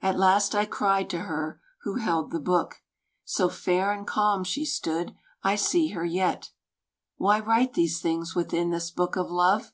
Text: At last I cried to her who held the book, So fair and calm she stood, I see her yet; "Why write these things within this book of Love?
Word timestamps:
At 0.00 0.16
last 0.16 0.54
I 0.54 0.64
cried 0.64 1.10
to 1.10 1.22
her 1.22 1.60
who 1.82 1.96
held 1.96 2.30
the 2.30 2.38
book, 2.38 2.82
So 3.24 3.48
fair 3.48 3.90
and 3.90 4.06
calm 4.06 4.44
she 4.44 4.64
stood, 4.64 5.16
I 5.42 5.56
see 5.56 5.88
her 5.88 6.04
yet; 6.04 6.50
"Why 7.16 7.40
write 7.40 7.74
these 7.74 8.00
things 8.00 8.36
within 8.36 8.70
this 8.70 8.92
book 8.92 9.16
of 9.16 9.28
Love? 9.28 9.72